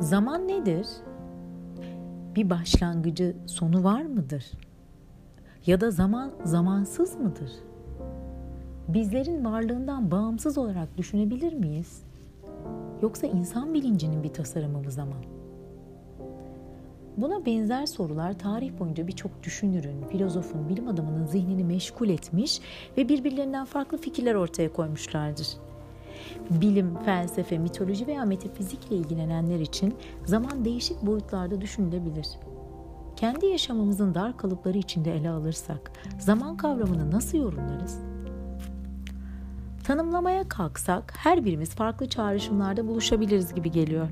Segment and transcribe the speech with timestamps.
[0.00, 0.86] Zaman nedir?
[2.36, 4.44] Bir başlangıcı, sonu var mıdır?
[5.66, 7.50] Ya da zaman zamansız mıdır?
[8.88, 12.02] Bizlerin varlığından bağımsız olarak düşünebilir miyiz?
[13.02, 15.24] Yoksa insan bilincinin bir tasarımı mı zaman?
[17.16, 22.60] Buna benzer sorular tarih boyunca birçok düşünürün, filozofun, bilim adamının zihnini meşgul etmiş
[22.96, 25.48] ve birbirlerinden farklı fikirler ortaya koymuşlardır.
[26.50, 32.26] Bilim, felsefe, mitoloji veya metafizikle ilgilenenler için zaman değişik boyutlarda düşünülebilir.
[33.16, 37.98] Kendi yaşamımızın dar kalıpları içinde ele alırsak zaman kavramını nasıl yorumlarız?
[39.84, 44.08] Tanımlamaya kalksak her birimiz farklı çağrışımlarda buluşabiliriz gibi geliyor.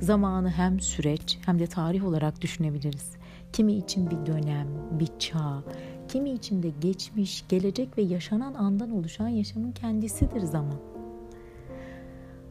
[0.00, 3.12] Zamanı hem süreç hem de tarih olarak düşünebiliriz.
[3.52, 5.62] Kimi için bir dönem, bir çağ,
[6.08, 10.97] kimi için de geçmiş, gelecek ve yaşanan andan oluşan yaşamın kendisidir zaman.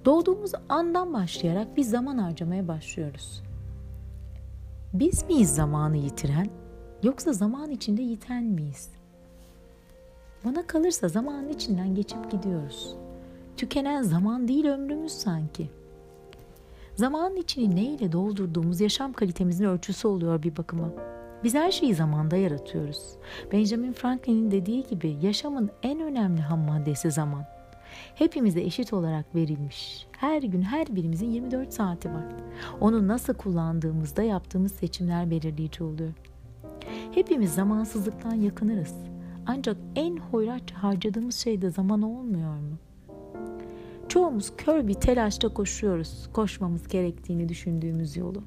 [0.08, 3.44] Doğduğumuz andan başlayarak bir zaman harcamaya başlıyoruz.
[4.94, 6.49] Biz miyiz zamanı yitiren
[7.04, 8.90] yoksa zaman içinde yiten miyiz?
[10.46, 12.96] Bana kalırsa zamanın içinden geçip gidiyoruz.
[13.58, 15.70] Tükenen zaman değil ömrümüz sanki.
[16.96, 20.90] Zamanın içini ne ile doldurduğumuz yaşam kalitemizin ölçüsü oluyor bir bakıma.
[21.44, 23.16] Biz her şeyi zamanda yaratıyoruz.
[23.52, 27.57] Benjamin Franklin'in dediği gibi yaşamın en önemli ham maddesi zaman.
[28.16, 30.07] Hepimize eşit olarak verilmiş.
[30.12, 32.26] Her gün her birimizin 24 saati var.
[32.82, 36.13] Onu nasıl kullandığımızda yaptığımız seçimler belirleyici oluyor.
[37.12, 38.96] Hepimiz zamansızlıktan yakınırız.
[39.46, 42.77] Ancak en hoyratça harcadığımız şey de zaman olmuyor mu?
[44.10, 48.43] Çoğumuz kör bir telaşta koşuyoruz, koşmamız gerektiğini düşündüğümüz yolu.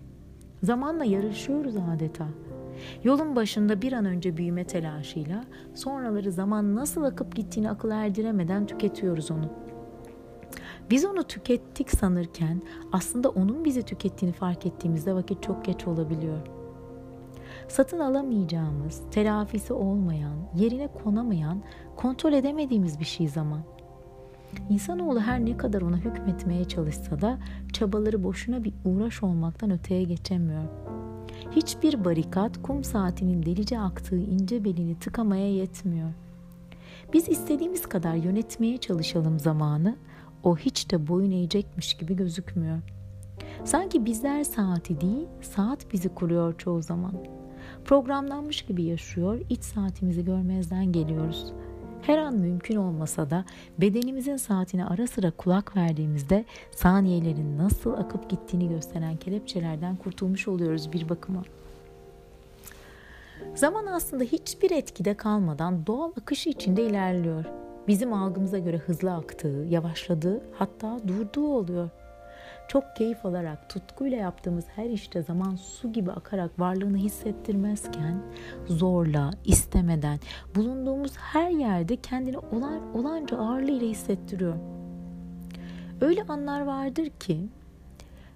[0.63, 2.29] Zamanla yarışıyoruz adeta.
[3.05, 9.31] Yolun başında bir an önce büyüme telaşıyla, sonraları zaman nasıl akıp gittiğini akıl erdiremeden tüketiyoruz
[9.31, 9.51] onu.
[10.91, 16.39] Biz onu tükettik sanırken aslında onun bizi tükettiğini fark ettiğimizde vakit çok geç olabiliyor.
[17.69, 21.63] Satın alamayacağımız, telafisi olmayan, yerine konamayan,
[21.97, 23.61] kontrol edemediğimiz bir şey zaman.
[24.71, 27.39] İnsanoğlu her ne kadar ona hükmetmeye çalışsa da
[27.73, 30.65] çabaları boşuna bir uğraş olmaktan öteye geçemiyor.
[31.51, 36.11] Hiçbir barikat kum saatinin delice aktığı ince belini tıkamaya yetmiyor.
[37.13, 39.97] Biz istediğimiz kadar yönetmeye çalışalım zamanı,
[40.43, 42.79] o hiç de boyun eğecekmiş gibi gözükmüyor.
[43.65, 47.15] Sanki bizler saati değil, saat bizi kuruyor çoğu zaman.
[47.85, 51.70] Programlanmış gibi yaşıyor, iç saatimizi görmezden geliyoruz.''
[52.11, 53.45] Her an mümkün olmasa da
[53.79, 61.09] bedenimizin saatine ara sıra kulak verdiğimizde saniyelerin nasıl akıp gittiğini gösteren kelepçelerden kurtulmuş oluyoruz bir
[61.09, 61.43] bakıma.
[63.55, 67.45] Zaman aslında hiçbir etkide kalmadan doğal akışı içinde ilerliyor.
[67.89, 71.91] Bizim algımıza göre hızlı aktığı, yavaşladığı hatta durduğu oluyor.
[72.71, 78.23] Çok keyif alarak tutkuyla yaptığımız her işte zaman su gibi akarak varlığını hissettirmezken
[78.67, 80.19] zorla, istemeden
[80.55, 84.55] bulunduğumuz her yerde kendini olan, olanca ağırlığıyla hissettiriyor.
[86.01, 87.49] Öyle anlar vardır ki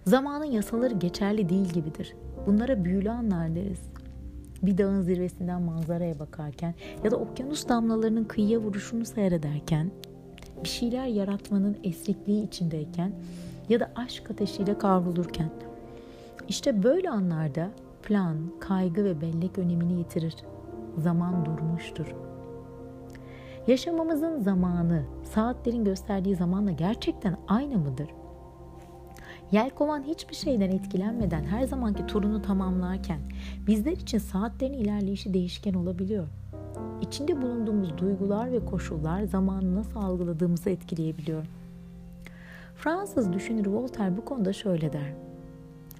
[0.06, 2.14] zamanın yasaları geçerli değil gibidir.
[2.46, 3.82] Bunlara büyülü anlar deriz.
[4.62, 6.74] Bir dağın zirvesinden manzaraya bakarken
[7.04, 9.90] ya da okyanus damlalarının kıyıya vuruşunu seyrederken
[10.64, 13.12] bir şeyler yaratmanın esrikliği içindeyken
[13.68, 15.50] ya da aşk ateşiyle kavrulurken.
[16.48, 17.70] İşte böyle anlarda
[18.02, 20.36] plan, kaygı ve bellek önemini yitirir.
[20.98, 22.06] Zaman durmuştur.
[23.66, 28.08] Yaşamamızın zamanı, saatlerin gösterdiği zamanla gerçekten aynı mıdır?
[29.52, 33.20] Yelkovan hiçbir şeyden etkilenmeden her zamanki turunu tamamlarken
[33.66, 36.26] bizler için saatlerin ilerleyişi değişken olabiliyor.
[37.00, 41.44] İçinde bulunduğumuz duygular ve koşullar zamanı nasıl algıladığımızı etkileyebiliyor.
[42.84, 45.12] Fransız düşünür Voltaire bu konuda şöyle der.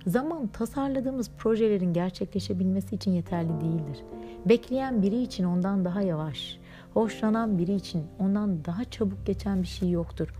[0.06, 4.04] Zaman tasarladığımız projelerin gerçekleşebilmesi için yeterli değildir.
[4.46, 6.58] Bekleyen biri için ondan daha yavaş,
[6.94, 10.34] hoşlanan biri için ondan daha çabuk geçen bir şey yoktur.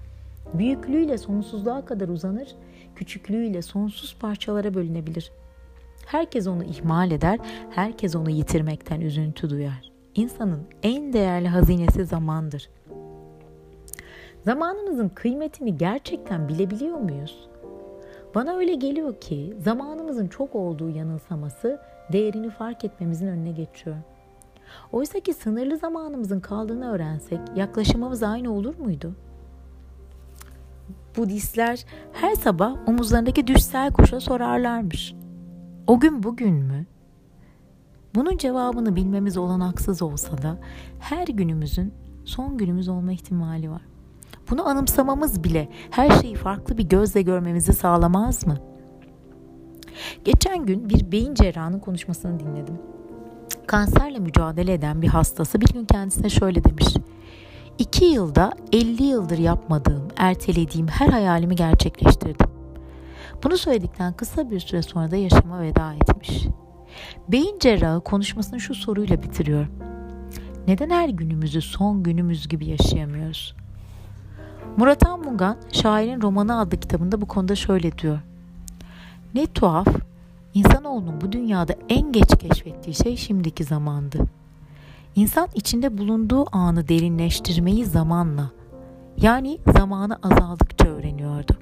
[0.55, 2.49] Büyüklüğüyle sonsuzluğa kadar uzanır,
[2.97, 5.32] küçüklüğüyle sonsuz parçalara bölünebilir.
[6.06, 7.38] Herkes onu ihmal eder,
[7.70, 9.93] herkes onu yitirmekten üzüntü duyar.
[10.14, 12.83] İnsanın en değerli hazinesi zamandır.''
[14.44, 17.49] Zamanımızın kıymetini gerçekten bilebiliyor muyuz?
[18.35, 21.81] Bana öyle geliyor ki zamanımızın çok olduğu yanılsaması
[22.12, 23.96] değerini fark etmemizin önüne geçiyor.
[24.93, 29.14] Oysa ki sınırlı zamanımızın kaldığını öğrensek yaklaşımımız aynı olur muydu?
[31.17, 35.14] Budistler her sabah omuzlarındaki düşsel kuşa sorarlarmış.
[35.87, 36.87] O gün bugün mü?
[38.14, 40.58] Bunun cevabını bilmemiz olanaksız olsa da
[41.00, 41.94] her günümüzün
[42.25, 43.94] son günümüz olma ihtimali var.
[44.50, 48.58] Bunu anımsamamız bile her şeyi farklı bir gözle görmemizi sağlamaz mı?
[50.25, 52.79] Geçen gün bir beyin cerrahının konuşmasını dinledim.
[53.67, 56.94] Kanserle mücadele eden bir hastası bir gün kendisine şöyle demiş.
[57.79, 62.47] İki yılda 50 yıldır yapmadığım, ertelediğim her hayalimi gerçekleştirdim.
[63.44, 66.47] Bunu söyledikten kısa bir süre sonra da yaşama veda etmiş.
[67.29, 69.67] Beyin cerrahı konuşmasını şu soruyla bitiriyor.
[70.67, 73.55] Neden her günümüzü son günümüz gibi yaşayamıyoruz?
[74.76, 78.19] Murat Anmungan şairin romanı adlı kitabında bu konuda şöyle diyor.
[79.35, 79.88] Ne tuhaf,
[80.55, 84.19] insanoğlunun bu dünyada en geç keşfettiği şey şimdiki zamandı.
[85.17, 88.50] İnsan içinde bulunduğu anı derinleştirmeyi zamanla,
[89.17, 91.53] yani zamanı azaldıkça öğreniyordu.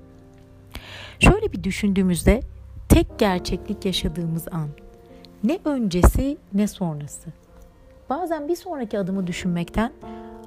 [1.18, 2.40] Şöyle bir düşündüğümüzde
[2.88, 4.68] tek gerçeklik yaşadığımız an.
[5.44, 7.30] Ne öncesi ne sonrası.
[8.10, 9.92] Bazen bir sonraki adımı düşünmekten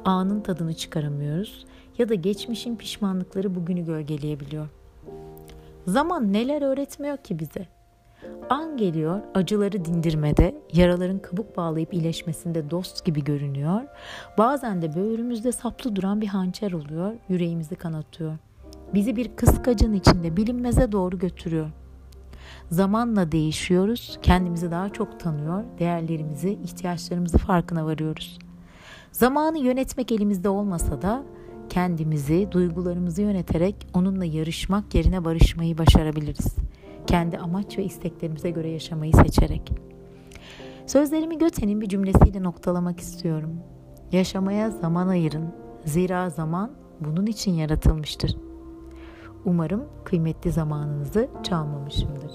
[0.05, 1.65] anın tadını çıkaramıyoruz
[1.97, 4.67] ya da geçmişin pişmanlıkları bugünü gölgeleyebiliyor.
[5.87, 7.67] Zaman neler öğretmiyor ki bize?
[8.49, 13.81] An geliyor, acıları dindirmede, yaraların kabuk bağlayıp iyileşmesinde dost gibi görünüyor.
[14.37, 18.37] Bazen de böğrümüzde saplı duran bir hançer oluyor, yüreğimizi kanatıyor.
[18.93, 21.69] Bizi bir kıskacın içinde bilinmeze doğru götürüyor.
[22.71, 28.39] Zamanla değişiyoruz, kendimizi daha çok tanıyor, değerlerimizi, ihtiyaçlarımızı farkına varıyoruz.
[29.11, 31.23] Zamanı yönetmek elimizde olmasa da
[31.75, 36.55] kendimizi, duygularımızı yöneterek onunla yarışmak yerine barışmayı başarabiliriz.
[37.07, 39.71] Kendi amaç ve isteklerimize göre yaşamayı seçerek.
[40.87, 43.53] Sözlerimi Göte'nin bir cümlesiyle noktalamak istiyorum.
[44.11, 45.53] Yaşamaya zaman ayırın.
[45.85, 48.37] Zira zaman bunun için yaratılmıştır.
[49.45, 52.31] Umarım kıymetli zamanınızı çalmamışımdır.